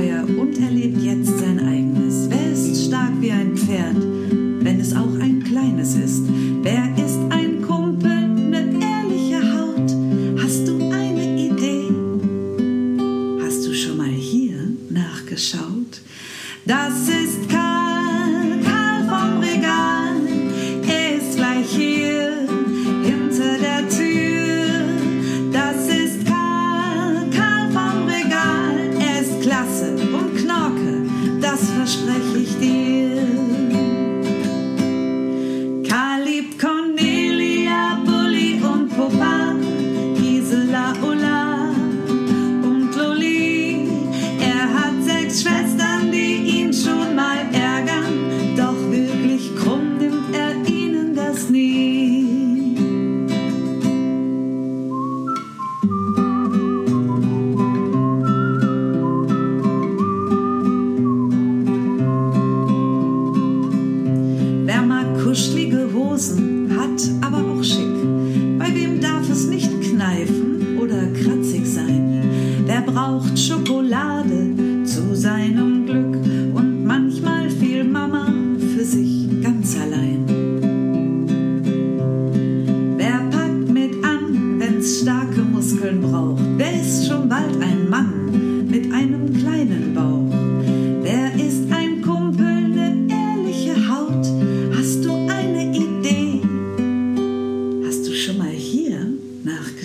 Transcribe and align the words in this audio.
Abenteuer 0.00 0.24
und 0.38 0.56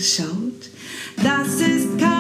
geschaut. 0.06 0.70
Das 1.24 1.60
ist 1.62 1.98
kein 1.98 2.15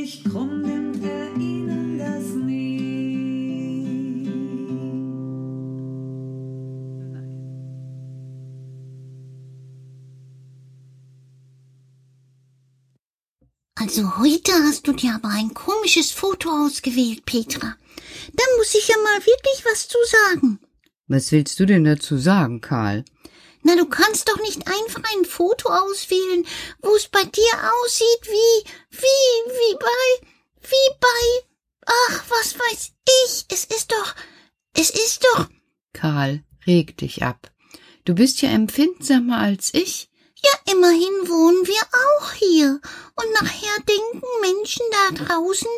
richtig 0.00 0.24
krumm 0.24 0.62
nimmt 0.62 1.04
er 1.04 1.34
ihnen 1.36 1.98
das 1.98 2.24
nie. 2.46 2.80
Also 13.74 14.18
heute 14.18 14.52
hast 14.52 14.86
du 14.86 14.92
dir 14.92 15.14
aber 15.14 15.28
ein 15.28 15.54
komisches 15.54 16.12
Foto 16.12 16.50
ausgewählt, 16.50 17.24
Petra. 17.24 17.76
Da 18.34 18.44
muss 18.58 18.74
ich 18.74 18.88
ja 18.88 18.96
mal 19.02 19.20
wirklich 19.20 19.64
was 19.64 19.88
zu 19.88 19.98
sagen. 20.06 20.60
Was 21.08 21.32
willst 21.32 21.58
du 21.58 21.66
denn 21.66 21.84
dazu 21.84 22.18
sagen, 22.18 22.60
Karl? 22.60 23.04
Na, 23.62 23.76
du 23.76 23.86
kannst 23.86 24.28
doch 24.28 24.38
nicht 24.40 24.66
einfach 24.66 25.02
ein 25.14 25.24
Foto 25.24 25.68
auswählen, 25.68 26.46
wo 26.80 26.94
es 26.96 27.08
bei 27.08 27.24
dir 27.24 27.72
aussieht 27.82 28.22
wie, 28.22 28.70
wie, 28.90 29.52
wie 29.52 29.76
bei, 29.78 30.28
wie 30.62 30.94
bei, 30.98 31.46
ach, 31.86 32.24
was 32.28 32.58
weiß 32.58 32.92
ich, 33.24 33.44
es 33.48 33.64
ist 33.64 33.92
doch, 33.92 34.14
es 34.74 34.90
ist 34.90 35.24
doch. 35.24 35.46
Karl, 35.92 36.42
reg 36.66 36.96
dich 36.96 37.22
ab. 37.22 37.50
Du 38.04 38.14
bist 38.14 38.40
ja 38.40 38.50
empfindsamer 38.50 39.38
als 39.38 39.74
ich. 39.74 40.10
Ja, 40.42 40.72
immerhin 40.72 41.28
wohnen 41.28 41.66
wir 41.66 41.82
auch 41.82 42.32
hier. 42.32 42.80
Und 43.14 43.32
nachher 43.34 43.76
denken 43.86 44.26
Menschen 44.40 44.86
da 44.90 45.24
draußen, 45.24 45.68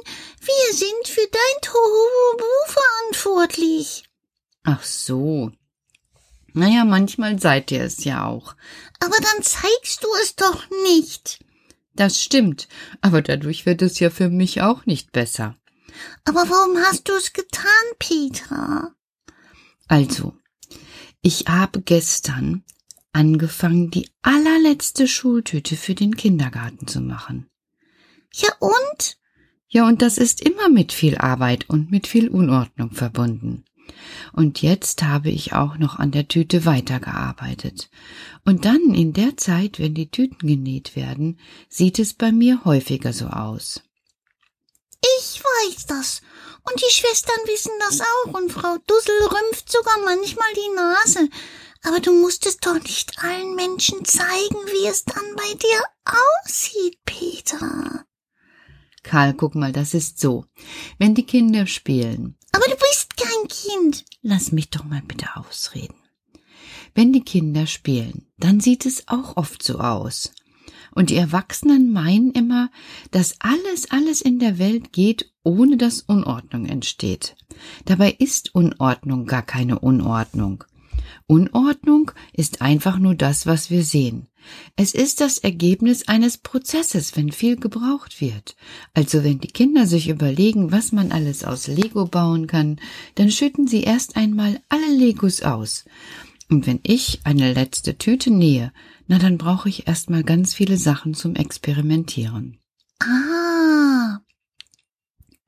wir 0.41 0.75
sind 0.75 1.09
für 1.09 1.27
dein 1.29 1.63
Tohuwabu 1.63 2.45
verantwortlich. 2.67 4.05
Ach 4.63 4.85
so, 4.85 5.51
naja, 6.55 6.85
manchmal 6.85 7.39
seid 7.39 7.71
ihr 7.71 7.83
es 7.83 8.05
ja 8.05 8.27
auch. 8.27 8.55
Aber 9.01 9.17
dann 9.17 9.43
zeigst 9.43 10.03
du 10.03 10.09
es 10.23 10.37
doch 10.37 10.69
nicht. 10.85 11.45
Das 11.95 12.23
stimmt, 12.23 12.69
aber 13.01 13.23
dadurch 13.23 13.67
wird 13.67 13.83
es 13.83 13.99
ja 14.01 14.11
für 14.11 14.29
mich 14.29 14.63
auch 14.63 14.87
nicht 14.87 15.13
besser. 15.13 15.57
Aber 16.25 16.45
warum 16.49 16.79
hast 16.79 17.09
du 17.09 17.13
es 17.13 17.33
getan, 17.33 17.67
Petra? 17.99 18.95
Also, 19.89 20.35
ich 21.21 21.45
habe 21.49 21.83
gestern 21.83 22.65
angefangen, 23.13 23.91
die 23.91 24.11
allerletzte 24.23 25.07
Schultüte 25.07 25.77
für 25.77 25.95
den 25.95 26.17
Kindergarten 26.17 26.87
zu 26.87 27.01
machen. 27.01 27.51
Ja 28.33 28.51
und? 28.59 29.19
Ja, 29.69 29.87
und 29.87 30.03
das 30.03 30.19
ist 30.19 30.41
immer 30.41 30.69
mit 30.69 30.93
viel 30.93 31.19
Arbeit 31.19 31.69
und 31.69 31.91
mit 31.91 32.07
viel 32.07 32.29
Unordnung 32.29 32.93
verbunden. 32.93 33.65
Und 34.33 34.63
jetzt 34.63 35.03
habe 35.03 35.31
ich 35.31 35.53
auch 35.53 35.77
noch 35.77 35.99
an 35.99 36.11
der 36.11 36.29
Tüte 36.29 36.65
weitergearbeitet. 36.65 37.91
Und 38.45 38.65
dann 38.65 38.95
in 38.95 39.13
der 39.13 39.37
Zeit, 39.37 39.79
wenn 39.79 39.95
die 39.95 40.11
Tüten 40.11 40.47
genäht 40.47 40.97
werden, 40.97 41.39
sieht 41.69 41.99
es 41.99 42.15
bei 42.15 42.33
mir 42.33 42.65
häufiger 42.65 43.13
so 43.13 43.27
aus. 43.27 43.83
Ich 45.19 45.43
weiß 45.43 45.87
das. 45.87 46.23
Und 46.65 46.81
die 46.81 46.95
Schwestern 46.95 47.39
wissen 47.47 47.73
das 47.81 48.01
auch. 48.01 48.35
Und 48.35 48.53
Frau 48.53 48.79
Dussel 48.87 49.21
rümpft 49.27 49.71
sogar 49.71 49.99
manchmal 50.05 50.53
die 50.55 50.75
Nase. 50.77 51.29
Aber 51.85 51.99
du 51.99 52.13
musst 52.13 52.47
es 52.47 52.59
doch 52.59 52.81
nicht 52.81 53.19
allen 53.23 53.57
Menschen 53.57 54.05
zeigen, 54.05 54.57
wie 54.67 54.87
es 54.87 55.05
dann 55.05 55.35
bei 55.37 55.55
dir 55.55 55.83
aussieht, 56.45 56.99
Peter. 57.05 58.05
Karl, 59.03 59.35
guck 59.35 59.57
mal, 59.57 59.73
das 59.73 59.95
ist 59.95 60.21
so. 60.21 60.45
Wenn 60.99 61.17
die 61.17 61.27
Kinder 61.27 61.67
spielen. 61.67 62.39
Aber 62.53 62.65
du 62.67 62.77
bist 62.77 63.17
kein 63.17 63.41
Kind. 63.53 64.05
Lass 64.23 64.51
mich 64.51 64.71
doch 64.71 64.85
mal 64.85 65.03
bitte 65.07 65.37
ausreden. 65.37 65.95
Wenn 66.95 67.13
die 67.13 67.23
Kinder 67.23 67.67
spielen, 67.67 68.27
dann 68.39 68.61
sieht 68.61 68.87
es 68.87 69.09
auch 69.09 69.37
oft 69.37 69.63
so 69.63 69.79
aus. 69.79 70.33
Und 70.95 71.11
die 71.11 71.17
Erwachsenen 71.17 71.93
meinen 71.93 72.33
immer, 72.33 72.71
dass 73.11 73.37
alles, 73.41 73.91
alles 73.91 74.21
in 74.23 74.39
der 74.39 74.59
Welt 74.59 74.93
geht, 74.93 75.33
ohne 75.43 75.77
dass 75.77 76.01
Unordnung 76.01 76.67
entsteht. 76.67 77.37
Dabei 77.85 78.13
ist 78.13 78.55
Unordnung 78.55 79.27
gar 79.27 79.43
keine 79.43 79.79
Unordnung. 79.79 80.65
Unordnung 81.27 82.11
ist 82.33 82.63
einfach 82.63 82.99
nur 82.99 83.15
das, 83.15 83.47
was 83.47 83.71
wir 83.71 83.85
sehen. 83.85 84.29
Es 84.77 84.95
ist 84.95 85.21
das 85.21 85.39
Ergebnis 85.39 86.09
eines 86.09 86.39
Prozesses, 86.39 87.17
wenn 87.17 87.31
viel 87.31 87.57
gebraucht 87.57 88.21
wird. 88.21 88.57
Also 88.95 89.23
wenn 89.25 89.39
die 89.41 89.49
Kinder 89.49 89.87
sich 89.87 90.09
überlegen, 90.09 90.73
was 90.73 90.93
man 90.93 91.13
alles 91.13 91.45
aus 91.45 91.69
Lego 91.69 92.07
bauen 92.07 92.47
kann, 92.47 92.81
dann 93.15 93.31
schütten 93.31 93.67
sie 93.67 93.83
erst 93.83 94.17
einmal 94.17 94.61
alle 94.69 94.95
Legos 94.95 95.43
aus. 95.43 95.85
Und 96.51 96.67
wenn 96.67 96.81
ich 96.83 97.21
eine 97.25 97.53
letzte 97.53 97.97
Tüte 97.97 98.31
nähe, 98.31 98.73
na 99.07 99.19
dann 99.19 99.39
brauche 99.39 99.69
ich 99.69 99.87
erst 99.87 100.11
mal 100.11 100.25
ganz 100.25 100.55
viele 100.55 100.77
Sachen 100.77 101.15
zum 101.15 101.35
Experimentieren. 101.35 102.59
Ah. 103.01 104.21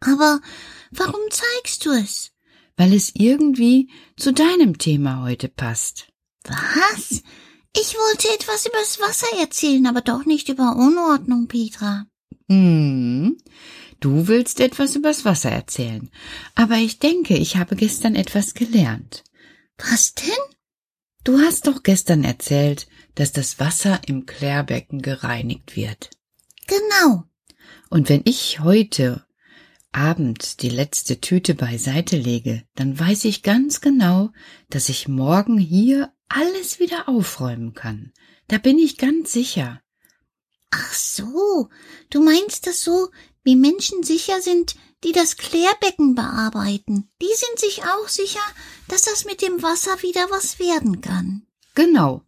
Aber 0.00 0.40
warum 0.90 1.20
zeigst 1.30 1.84
du 1.84 1.90
es? 1.90 2.33
Weil 2.76 2.92
es 2.92 3.12
irgendwie 3.14 3.90
zu 4.16 4.32
deinem 4.32 4.78
Thema 4.78 5.22
heute 5.22 5.48
passt. 5.48 6.08
Was? 6.44 7.22
Ich 7.76 7.94
wollte 7.94 8.28
etwas 8.34 8.66
übers 8.66 9.00
Wasser 9.00 9.38
erzählen, 9.40 9.86
aber 9.86 10.00
doch 10.00 10.24
nicht 10.26 10.48
über 10.48 10.76
Unordnung, 10.76 11.48
Petra. 11.48 12.06
Hm, 12.48 13.36
du 14.00 14.28
willst 14.28 14.60
etwas 14.60 14.94
übers 14.96 15.24
Wasser 15.24 15.50
erzählen. 15.50 16.10
Aber 16.54 16.76
ich 16.76 16.98
denke, 16.98 17.36
ich 17.36 17.56
habe 17.56 17.74
gestern 17.74 18.14
etwas 18.14 18.54
gelernt. 18.54 19.24
Was 19.78 20.14
denn? 20.14 20.30
Du 21.24 21.38
hast 21.38 21.66
doch 21.66 21.82
gestern 21.82 22.22
erzählt, 22.22 22.86
dass 23.14 23.32
das 23.32 23.58
Wasser 23.58 24.00
im 24.06 24.26
Klärbecken 24.26 25.00
gereinigt 25.00 25.74
wird. 25.74 26.10
Genau. 26.66 27.24
Und 27.88 28.08
wenn 28.08 28.22
ich 28.24 28.60
heute 28.60 29.24
Abend 29.94 30.62
die 30.62 30.70
letzte 30.70 31.20
Tüte 31.20 31.54
beiseite 31.54 32.16
lege, 32.16 32.64
dann 32.74 32.98
weiß 32.98 33.24
ich 33.26 33.42
ganz 33.42 33.80
genau, 33.80 34.30
dass 34.68 34.88
ich 34.88 35.06
morgen 35.06 35.56
hier 35.56 36.12
alles 36.28 36.80
wieder 36.80 37.08
aufräumen 37.08 37.74
kann. 37.74 38.12
Da 38.48 38.58
bin 38.58 38.78
ich 38.78 38.98
ganz 38.98 39.32
sicher. 39.32 39.80
Ach 40.70 40.92
so, 40.92 41.68
du 42.10 42.22
meinst 42.22 42.66
das 42.66 42.82
so, 42.82 43.10
wie 43.44 43.54
Menschen 43.54 44.02
sicher 44.02 44.40
sind, 44.42 44.74
die 45.04 45.12
das 45.12 45.36
Klärbecken 45.36 46.16
bearbeiten. 46.16 47.08
Die 47.22 47.34
sind 47.34 47.60
sich 47.60 47.84
auch 47.84 48.08
sicher, 48.08 48.40
dass 48.88 49.02
das 49.02 49.24
mit 49.24 49.42
dem 49.42 49.62
Wasser 49.62 50.02
wieder 50.02 50.26
was 50.30 50.58
werden 50.58 51.02
kann. 51.02 51.46
Genau. 51.76 52.22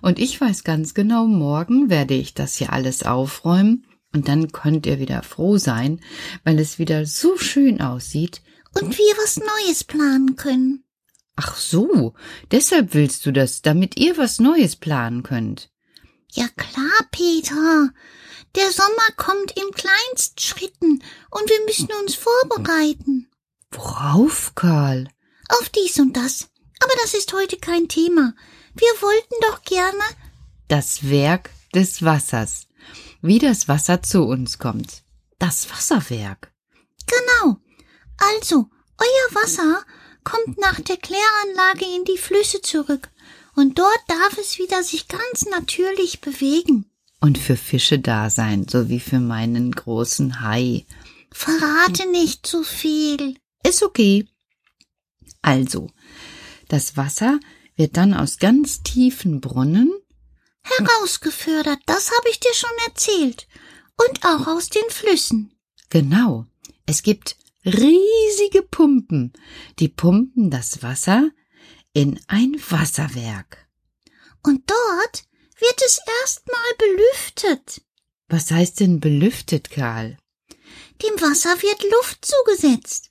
Und 0.00 0.18
ich 0.18 0.40
weiß 0.40 0.64
ganz 0.64 0.92
genau, 0.92 1.26
morgen 1.26 1.88
werde 1.88 2.14
ich 2.14 2.34
das 2.34 2.56
hier 2.56 2.72
alles 2.72 3.04
aufräumen 3.04 3.86
und 4.12 4.28
dann 4.28 4.52
könnt 4.52 4.86
ihr 4.86 4.98
wieder 4.98 5.22
froh 5.22 5.58
sein, 5.58 6.00
weil 6.44 6.58
es 6.58 6.78
wieder 6.78 7.06
so 7.06 7.36
schön 7.38 7.80
aussieht. 7.80 8.42
Und 8.74 8.96
wir 8.96 9.14
was 9.22 9.38
Neues 9.38 9.84
planen 9.84 10.36
können. 10.36 10.84
Ach 11.36 11.56
so, 11.56 12.14
deshalb 12.50 12.94
willst 12.94 13.24
du 13.26 13.32
das, 13.32 13.62
damit 13.62 13.96
ihr 13.96 14.16
was 14.18 14.38
Neues 14.38 14.76
planen 14.76 15.22
könnt. 15.22 15.70
Ja 16.30 16.46
klar, 16.56 17.08
Peter. 17.10 17.90
Der 18.54 18.70
Sommer 18.70 19.10
kommt 19.16 19.52
in 19.52 19.70
Kleinstschritten 19.72 21.02
und 21.30 21.50
wir 21.50 21.64
müssen 21.66 21.88
uns 22.02 22.14
vorbereiten. 22.14 23.28
Worauf, 23.70 24.54
Karl? 24.54 25.08
Auf 25.48 25.70
dies 25.70 25.98
und 25.98 26.16
das. 26.16 26.48
Aber 26.82 26.92
das 27.02 27.14
ist 27.14 27.32
heute 27.32 27.56
kein 27.56 27.88
Thema. 27.88 28.34
Wir 28.74 28.88
wollten 29.00 29.34
doch 29.42 29.62
gerne 29.62 30.02
Das 30.68 31.08
Werk 31.08 31.50
des 31.74 32.02
Wassers. 32.02 32.66
Wie 33.22 33.38
das 33.38 33.68
Wasser 33.68 34.02
zu 34.02 34.24
uns 34.24 34.58
kommt. 34.58 35.04
Das 35.38 35.70
Wasserwerk. 35.70 36.52
Genau. 37.06 37.56
Also, 38.18 38.68
euer 38.98 39.42
Wasser 39.42 39.82
kommt 40.24 40.58
nach 40.58 40.80
der 40.80 40.96
Kläranlage 40.96 41.84
in 41.96 42.04
die 42.04 42.18
Flüsse 42.18 42.60
zurück, 42.62 43.10
und 43.54 43.78
dort 43.78 44.00
darf 44.08 44.38
es 44.38 44.58
wieder 44.58 44.82
sich 44.82 45.06
ganz 45.06 45.46
natürlich 45.50 46.20
bewegen. 46.20 46.90
Und 47.20 47.38
für 47.38 47.56
Fische 47.56 48.00
da 48.00 48.28
sein, 48.28 48.66
so 48.68 48.88
wie 48.88 49.00
für 49.00 49.20
meinen 49.20 49.70
großen 49.70 50.40
Hai. 50.40 50.84
Verrate 51.30 52.10
nicht 52.10 52.44
zu 52.44 52.64
viel. 52.64 53.36
Ist 53.64 53.84
okay. 53.84 54.26
Also, 55.42 55.90
das 56.68 56.96
Wasser 56.96 57.38
wird 57.76 57.96
dann 57.96 58.14
aus 58.14 58.38
ganz 58.38 58.82
tiefen 58.82 59.40
Brunnen 59.40 59.92
Herausgefördert, 60.86 61.80
das 61.86 62.10
habe 62.10 62.28
ich 62.30 62.40
dir 62.40 62.54
schon 62.54 62.70
erzählt. 62.86 63.46
Und 63.96 64.24
auch 64.24 64.46
aus 64.46 64.68
den 64.68 64.88
Flüssen. 64.90 65.54
Genau. 65.90 66.46
Es 66.86 67.02
gibt 67.02 67.36
riesige 67.64 68.62
Pumpen, 68.62 69.32
die 69.78 69.88
pumpen 69.88 70.50
das 70.50 70.82
Wasser 70.82 71.30
in 71.92 72.20
ein 72.26 72.56
Wasserwerk. 72.68 73.68
Und 74.42 74.68
dort 74.68 75.24
wird 75.58 75.82
es 75.86 76.00
erstmal 76.20 76.74
belüftet. 76.78 77.82
Was 78.28 78.50
heißt 78.50 78.80
denn 78.80 78.98
belüftet, 78.98 79.70
Karl? 79.70 80.16
Dem 81.02 81.20
Wasser 81.20 81.60
wird 81.62 81.82
Luft 81.82 82.24
zugesetzt. 82.24 83.10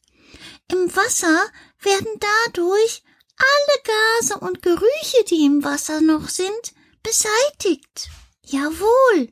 Im 0.71 0.95
Wasser 0.95 1.45
werden 1.81 2.07
dadurch 2.19 3.03
alle 3.37 3.83
Gase 3.83 4.39
und 4.39 4.61
Gerüche, 4.61 5.23
die 5.29 5.45
im 5.45 5.63
Wasser 5.63 6.01
noch 6.01 6.29
sind, 6.29 6.73
beseitigt. 7.03 8.10
Jawohl. 8.46 9.31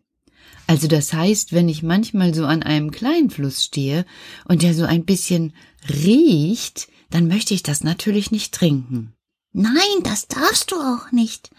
Also 0.67 0.87
das 0.87 1.13
heißt, 1.13 1.53
wenn 1.53 1.67
ich 1.67 1.81
manchmal 1.81 2.33
so 2.33 2.45
an 2.45 2.61
einem 2.61 2.91
kleinen 2.91 3.29
Fluss 3.29 3.63
stehe 3.63 4.05
und 4.45 4.61
der 4.61 4.73
so 4.73 4.85
ein 4.85 5.03
bisschen 5.03 5.55
riecht, 5.89 6.89
dann 7.09 7.27
möchte 7.27 7.53
ich 7.53 7.63
das 7.63 7.83
natürlich 7.83 8.29
nicht 8.31 8.53
trinken. 8.53 9.15
Nein, 9.51 10.03
das 10.03 10.27
darfst 10.27 10.71
du 10.71 10.75
auch 10.75 11.11
nicht. 11.11 11.49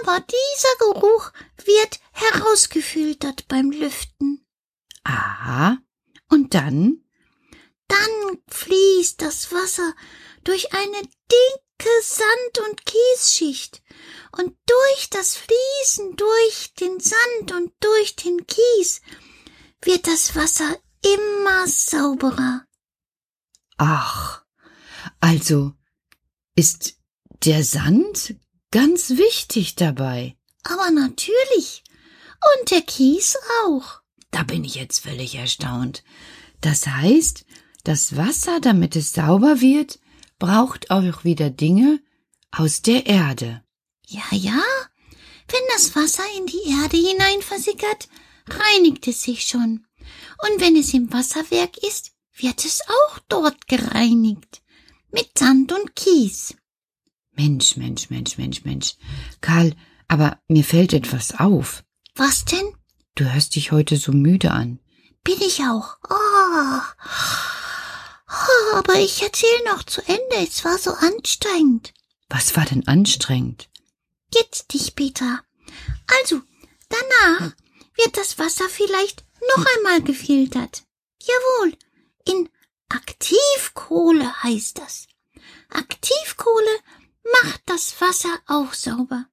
Aber 0.00 0.20
dieser 0.20 0.92
Geruch 0.92 1.32
wird 1.64 2.00
herausgefiltert 2.12 3.48
beim 3.48 3.70
Lüften. 3.70 4.46
Aha. 5.04 5.78
Und 6.28 6.54
dann? 6.54 7.02
Dann 7.88 8.38
fließt 8.48 9.20
das 9.20 9.52
Wasser 9.52 9.94
durch 10.44 10.72
eine 10.74 11.02
dicke 11.78 11.90
Sand- 12.02 12.68
und 12.68 12.84
Kiesschicht. 12.84 13.82
Und 14.32 14.56
durch 14.66 15.10
das 15.10 15.36
Fließen 15.36 16.16
durch 16.16 16.74
den 16.74 17.00
Sand 17.00 17.52
und 17.52 17.72
durch 17.80 18.16
den 18.16 18.46
Kies 18.46 19.00
wird 19.82 20.06
das 20.06 20.34
Wasser 20.36 20.76
immer 21.02 21.66
sauberer. 21.66 22.64
Ach, 23.76 24.44
also 25.20 25.72
ist 26.54 26.96
der 27.44 27.62
Sand 27.64 28.36
ganz 28.70 29.10
wichtig 29.10 29.76
dabei. 29.76 30.36
Aber 30.64 30.90
natürlich. 30.90 31.84
Und 32.60 32.70
der 32.70 32.82
Kies 32.82 33.36
auch. 33.64 34.02
Da 34.30 34.42
bin 34.42 34.64
ich 34.64 34.74
jetzt 34.74 35.00
völlig 35.00 35.36
erstaunt. 35.36 36.04
Das 36.60 36.86
heißt, 36.86 37.44
das 37.84 38.16
Wasser, 38.16 38.60
damit 38.60 38.96
es 38.96 39.12
sauber 39.12 39.60
wird, 39.60 39.98
braucht 40.38 40.90
auch 40.90 41.24
wieder 41.24 41.50
Dinge 41.50 42.00
aus 42.50 42.82
der 42.82 43.06
Erde. 43.06 43.62
Ja, 44.06 44.24
ja. 44.32 44.62
Wenn 45.48 45.62
das 45.72 45.96
Wasser 45.96 46.24
in 46.36 46.46
die 46.46 46.70
Erde 46.82 46.96
hinein 46.96 47.40
versickert, 47.40 48.08
reinigt 48.48 49.06
es 49.08 49.22
sich 49.22 49.46
schon. 49.46 49.86
Und 50.42 50.60
wenn 50.60 50.76
es 50.76 50.94
im 50.94 51.12
Wasserwerk 51.12 51.78
ist, 51.78 52.12
wird 52.36 52.64
es 52.64 52.82
auch 52.82 53.18
dort 53.28 53.66
gereinigt. 53.66 54.62
Mit 55.10 55.38
Sand 55.38 55.72
und 55.72 55.96
Kies. 55.96 56.54
Mensch, 57.32 57.76
Mensch, 57.76 58.10
Mensch, 58.10 58.36
Mensch, 58.36 58.64
Mensch. 58.64 58.96
Karl, 59.40 59.74
aber 60.06 60.38
mir 60.48 60.64
fällt 60.64 60.92
etwas 60.92 61.38
auf. 61.38 61.84
Was 62.14 62.44
denn? 62.44 62.74
Du 63.14 63.32
hörst 63.32 63.56
dich 63.56 63.72
heute 63.72 63.96
so 63.96 64.12
müde 64.12 64.50
an. 64.50 64.80
Bin 65.24 65.40
ich 65.40 65.60
auch. 65.60 65.96
Oh. 66.08 66.80
Oh 68.30 68.76
aber 68.76 68.94
ich 68.96 69.22
erzähle 69.22 69.64
noch 69.66 69.82
zu 69.82 70.02
Ende. 70.02 70.46
Es 70.46 70.64
war 70.64 70.78
so 70.78 70.92
anstrengend. 70.92 71.92
Was 72.28 72.56
war 72.56 72.64
denn 72.64 72.86
anstrengend? 72.86 73.68
Jetzt 74.34 74.72
dich, 74.72 74.94
Peter. 74.94 75.42
Also, 76.20 76.42
danach 76.88 77.52
wird 77.96 78.16
das 78.16 78.38
Wasser 78.38 78.68
vielleicht 78.68 79.24
noch 79.56 79.64
einmal 79.76 80.02
gefiltert. 80.02 80.82
Jawohl, 81.20 81.76
in 82.26 82.48
Aktivkohle 82.88 84.42
heißt 84.42 84.78
das. 84.78 85.06
Aktivkohle 85.70 86.78
macht 87.42 87.62
das 87.66 88.00
Wasser 88.00 88.38
auch 88.46 88.72
sauber. 88.72 89.26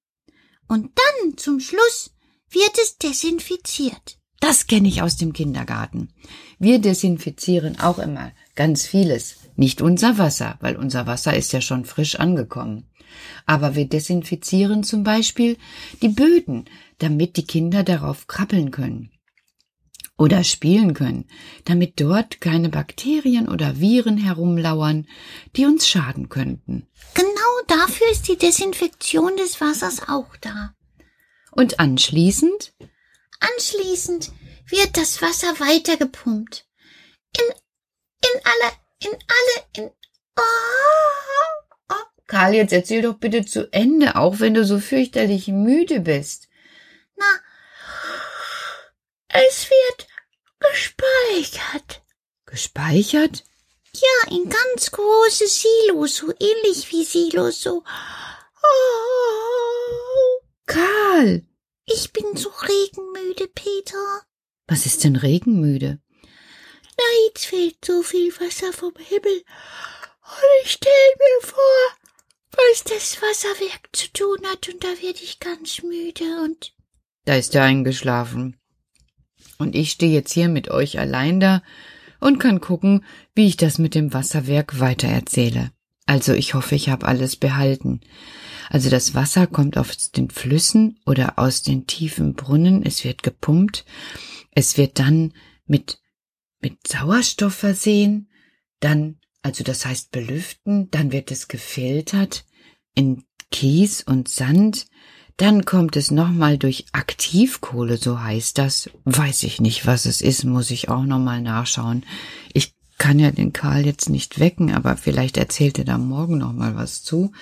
Und 0.67 0.97
dann 0.97 1.37
zum 1.37 1.59
Schluss 1.59 2.11
wird 2.49 2.77
es 2.81 2.97
desinfiziert. 2.97 4.17
Das 4.39 4.67
kenne 4.67 4.87
ich 4.87 5.01
aus 5.01 5.17
dem 5.17 5.33
Kindergarten. 5.33 6.13
Wir 6.59 6.79
desinfizieren 6.79 7.79
auch 7.79 7.99
immer 7.99 8.31
ganz 8.55 8.85
vieles. 8.85 9.37
Nicht 9.55 9.81
unser 9.81 10.17
Wasser, 10.17 10.57
weil 10.59 10.75
unser 10.75 11.07
Wasser 11.07 11.35
ist 11.35 11.53
ja 11.53 11.61
schon 11.61 11.85
frisch 11.85 12.15
angekommen. 12.15 12.89
Aber 13.45 13.75
wir 13.75 13.87
desinfizieren 13.87 14.83
zum 14.83 15.03
Beispiel 15.03 15.57
die 16.01 16.09
Böden, 16.09 16.65
damit 16.97 17.37
die 17.37 17.45
Kinder 17.45 17.83
darauf 17.83 18.27
krabbeln 18.27 18.71
können 18.71 19.11
oder 20.17 20.43
spielen 20.43 20.93
können, 20.93 21.27
damit 21.65 21.99
dort 21.99 22.39
keine 22.39 22.69
Bakterien 22.69 23.49
oder 23.49 23.79
Viren 23.79 24.17
herumlauern, 24.17 25.07
die 25.55 25.65
uns 25.65 25.87
schaden 25.87 26.29
könnten. 26.29 26.87
Genau 27.13 27.31
dafür 27.67 28.07
ist 28.11 28.27
die 28.27 28.37
Desinfektion 28.37 29.35
des 29.37 29.59
Wassers 29.59 30.07
auch 30.07 30.35
da. 30.37 30.73
Und 31.51 31.79
anschließend? 31.79 32.73
Anschließend 33.39 34.31
wird 34.67 34.97
das 34.97 35.21
Wasser 35.21 35.59
weitergepumpt. 35.59 36.65
In, 37.37 37.55
in 38.21 38.41
alle, 38.43 38.71
in 38.99 39.11
alle, 39.11 39.65
in, 39.77 39.91
oh, 40.37 40.43
oh. 41.89 42.05
Karl, 42.27 42.53
jetzt 42.53 42.73
erzähl 42.73 43.01
doch 43.01 43.15
bitte 43.15 43.45
zu 43.45 43.71
Ende, 43.71 44.15
auch 44.15 44.39
wenn 44.39 44.53
du 44.53 44.65
so 44.65 44.79
fürchterlich 44.79 45.47
müde 45.47 45.99
bist. 46.01 46.47
Na, 47.15 47.25
es 49.29 49.69
wird 49.69 50.07
gespeichert. 50.59 52.03
Gespeichert? 52.45 53.43
Ja, 53.93 54.31
in 54.31 54.49
ganz 54.49 54.91
große 54.91 55.47
Silos, 55.47 56.15
so 56.15 56.31
ähnlich 56.39 56.91
wie 56.91 57.03
Silos, 57.03 57.61
so. 57.61 57.83
Oh. 58.63 59.45
Karl! 60.65 61.45
Ich 61.85 62.11
bin 62.11 62.35
so 62.35 62.49
regenmüde, 62.49 63.47
Peter. 63.47 64.23
Was 64.67 64.85
ist 64.85 65.03
denn 65.03 65.15
regenmüde? 65.15 65.99
Na, 66.97 67.03
jetzt 67.27 67.45
fällt 67.45 67.83
so 67.83 68.03
viel 68.03 68.31
Wasser 68.39 68.71
vom 68.73 68.93
Himmel. 68.97 69.43
Und 70.21 70.63
ich 70.63 70.71
stell 70.71 70.91
mir 71.17 71.47
vor, 71.47 71.97
was 72.51 72.83
das 72.83 73.21
Wasserwerk 73.21 73.89
zu 73.91 74.11
tun 74.13 74.37
hat, 74.45 74.69
und 74.69 74.83
da 74.83 74.87
werde 74.87 75.19
ich 75.21 75.39
ganz 75.39 75.83
müde 75.83 76.23
und. 76.43 76.73
Da 77.25 77.35
ist 77.35 77.55
er 77.55 77.63
eingeschlafen. 77.63 78.57
Und 79.57 79.75
ich 79.75 79.91
stehe 79.91 80.13
jetzt 80.13 80.33
hier 80.33 80.49
mit 80.49 80.69
euch 80.69 80.99
allein 80.99 81.39
da 81.39 81.63
und 82.19 82.39
kann 82.39 82.61
gucken, 82.61 83.05
wie 83.33 83.47
ich 83.47 83.57
das 83.57 83.77
mit 83.77 83.95
dem 83.95 84.13
Wasserwerk 84.13 84.79
weitererzähle. 84.79 85.71
Also 86.05 86.33
ich 86.33 86.53
hoffe, 86.53 86.75
ich 86.75 86.89
habe 86.89 87.07
alles 87.07 87.35
behalten. 87.35 88.01
Also 88.69 88.89
das 88.89 89.13
Wasser 89.13 89.47
kommt 89.47 89.77
aus 89.77 90.11
den 90.11 90.29
Flüssen 90.29 90.99
oder 91.05 91.37
aus 91.37 91.61
den 91.61 91.87
tiefen 91.87 92.33
Brunnen, 92.33 92.83
es 92.83 93.03
wird 93.03 93.23
gepumpt, 93.23 93.85
es 94.51 94.77
wird 94.77 94.99
dann 94.99 95.33
mit, 95.65 95.99
mit 96.61 96.87
Sauerstoff 96.87 97.53
versehen, 97.53 98.29
dann, 98.79 99.17
also 99.41 99.63
das 99.63 99.85
heißt 99.85 100.11
belüften, 100.11 100.89
dann 100.91 101.11
wird 101.11 101.31
es 101.31 101.47
gefiltert 101.47 102.45
in 102.93 103.23
Kies 103.51 104.01
und 104.01 104.27
Sand, 104.27 104.87
dann 105.37 105.65
kommt 105.65 105.97
es 105.97 106.11
nochmal 106.11 106.57
durch 106.57 106.85
Aktivkohle, 106.93 107.97
so 107.97 108.21
heißt 108.21 108.57
das. 108.57 108.89
Weiß 109.03 109.43
ich 109.43 109.59
nicht, 109.59 109.85
was 109.85 110.05
es 110.05 110.21
ist, 110.21 110.45
muss 110.45 110.71
ich 110.71 110.87
auch 110.87 111.03
nochmal 111.03 111.41
nachschauen. 111.41 112.05
Ich 112.53 112.73
kann 112.97 113.19
ja 113.19 113.31
den 113.31 113.51
Karl 113.51 113.85
jetzt 113.85 114.09
nicht 114.09 114.39
wecken, 114.39 114.73
aber 114.73 114.95
vielleicht 114.95 115.35
erzählt 115.35 115.77
er 115.77 115.85
da 115.85 115.97
morgen 115.97 116.37
nochmal 116.37 116.75
was 116.75 117.03
zu. 117.03 117.33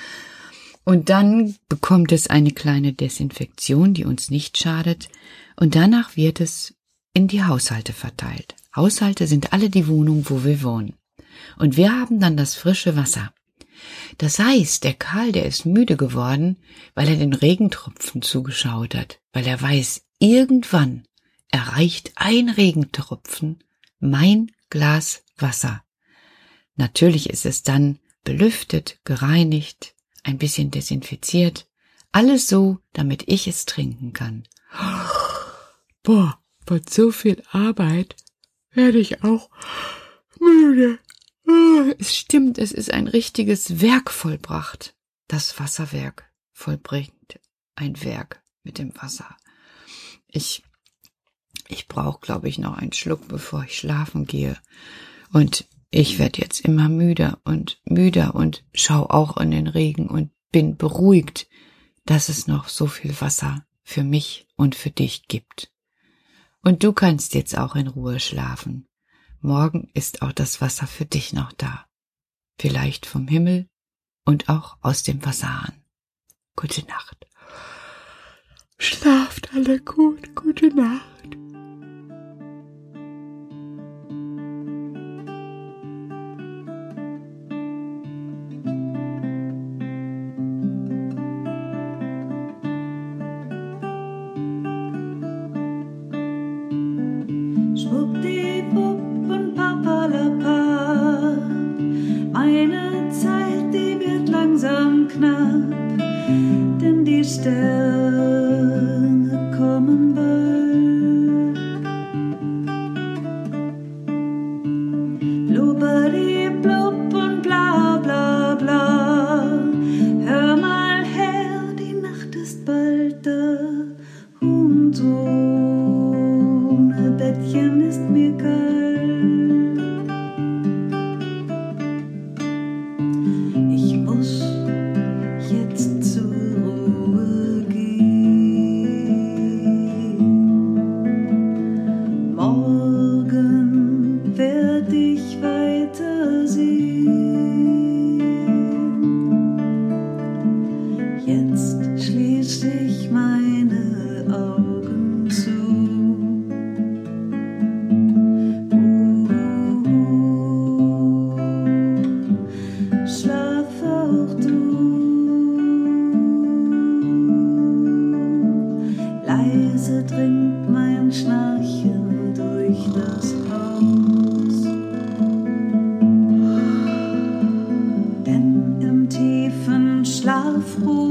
Und 0.84 1.10
dann 1.10 1.56
bekommt 1.70 2.12
es 2.12 2.28
eine 2.28 2.52
kleine 2.52 2.94
Desinfektion, 2.94 3.94
die 3.94 4.06
uns 4.06 4.32
nicht 4.32 4.58
schadet. 4.58 5.10
Und 5.56 5.76
danach 5.76 6.18
wird 6.18 6.42
es 6.42 6.74
in 7.14 7.28
die 7.28 7.44
Haushalte 7.44 7.94
verteilt. 7.94 8.56
Haushalte 8.76 9.28
sind 9.28 9.54
alle 9.54 9.70
die 9.70 9.88
Wohnungen, 9.88 10.30
wo 10.30 10.44
wir 10.44 10.64
wohnen. 10.64 10.94
Und 11.58 11.78
wir 11.78 11.92
haben 11.92 12.20
dann 12.20 12.38
das 12.38 12.56
frische 12.56 12.96
Wasser. 12.96 13.34
Das 14.18 14.40
heißt, 14.40 14.84
der 14.84 14.94
Karl, 14.94 15.32
der 15.32 15.46
ist 15.46 15.66
müde 15.66 15.98
geworden, 15.98 16.58
weil 16.96 17.10
er 17.10 17.16
den 17.16 17.34
Regentropfen 17.34 18.22
zugeschaut 18.22 18.96
hat, 18.96 19.20
weil 19.34 19.46
er 19.46 19.62
weiß, 19.62 20.04
irgendwann 20.20 21.04
erreicht 21.50 22.12
ein 22.16 22.50
Regentropfen 22.50 23.64
mein 24.00 24.52
Glas 24.70 25.24
Wasser. 25.38 25.84
Natürlich 26.76 27.30
ist 27.30 27.46
es 27.46 27.64
dann 27.64 28.00
belüftet, 28.24 29.00
gereinigt, 29.04 29.94
ein 30.24 30.38
bisschen 30.38 30.72
desinfiziert, 30.72 31.68
alles 32.12 32.48
so, 32.48 32.80
damit 32.94 33.24
ich 33.28 33.48
es 33.48 33.66
trinken 33.66 34.14
kann. 34.14 34.44
Boah, 36.04 36.40
von 36.66 36.82
so 36.88 37.12
viel 37.12 37.44
Arbeit 37.52 38.16
werde 38.74 39.00
ich 39.00 39.24
auch 39.24 39.50
müde. 40.40 41.00
Ah, 41.48 41.94
es 42.00 42.16
stimmt, 42.16 42.58
es 42.58 42.72
ist 42.72 42.92
ein 42.92 43.08
richtiges 43.08 43.82
Werk 43.82 44.12
vollbracht. 44.12 44.96
Das 45.28 45.60
Wasserwerk 45.60 46.32
vollbringt 46.52 47.40
ein 47.76 48.02
Werk 48.04 48.44
mit 48.64 48.78
dem 48.78 48.94
Wasser. 49.02 49.36
Ich, 50.28 50.64
ich 51.68 51.88
brauche, 51.88 52.20
glaube 52.22 52.48
ich, 52.48 52.60
noch 52.60 52.78
einen 52.78 52.94
Schluck, 52.94 53.28
bevor 53.28 53.64
ich 53.64 53.78
schlafen 53.78 54.26
gehe. 54.26 54.58
Und 55.32 55.68
ich 55.90 56.20
werde 56.20 56.42
jetzt 56.42 56.62
immer 56.62 56.90
müder 56.90 57.40
und 57.44 57.82
müder 57.86 58.36
und 58.36 58.64
schau 58.74 59.06
auch 59.06 59.38
in 59.38 59.52
den 59.52 59.68
Regen 59.68 60.08
und 60.08 60.32
bin 60.52 60.78
beruhigt, 60.78 61.48
dass 62.06 62.30
es 62.30 62.48
noch 62.48 62.68
so 62.68 62.88
viel 62.88 63.20
Wasser 63.20 63.66
für 63.82 64.04
mich 64.04 64.48
und 64.56 64.76
für 64.76 64.92
dich 64.92 65.28
gibt. 65.28 65.73
Und 66.64 66.84
du 66.84 66.94
kannst 66.94 67.34
jetzt 67.34 67.58
auch 67.58 67.76
in 67.76 67.88
Ruhe 67.88 68.22
schlafen. 68.22 68.88
Morgen 69.42 69.90
ist 69.94 70.22
auch 70.22 70.32
das 70.32 70.62
Wasser 70.62 70.88
für 70.88 71.06
dich 71.06 71.34
noch 71.34 71.52
da. 71.52 71.86
Vielleicht 72.58 73.06
vom 73.06 73.28
Himmel 73.28 73.68
und 74.24 74.48
auch 74.48 74.78
aus 74.82 75.04
dem 75.04 75.26
Wasserhahn. 75.26 75.84
Gute 76.56 76.86
Nacht. 76.86 77.28
Schlaft 78.78 79.54
alle 79.54 79.82
gut, 79.82 80.34
gute 80.36 80.74
Nacht. 80.74 81.13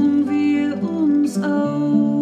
suchen 0.03 0.29
wir 0.29 0.83
uns 0.83 1.41
auf. 1.41 2.12